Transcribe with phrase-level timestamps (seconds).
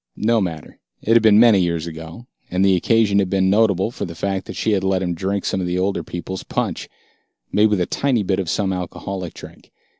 [0.17, 4.03] No matter, it had been many years ago, and the occasion had been notable for
[4.03, 6.89] the fact that she had let him drink some of the older people's punch,
[7.51, 9.69] made with a tiny bit of some alcoholic drink.